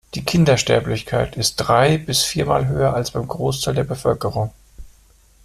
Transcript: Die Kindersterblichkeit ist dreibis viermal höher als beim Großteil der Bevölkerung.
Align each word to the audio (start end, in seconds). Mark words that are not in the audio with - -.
Die 0.15 0.25
Kindersterblichkeit 0.25 1.37
ist 1.37 1.57
dreibis 1.57 2.23
viermal 2.23 2.67
höher 2.67 2.95
als 2.95 3.11
beim 3.11 3.27
Großteil 3.27 3.75
der 3.75 3.83
Bevölkerung. 3.83 4.51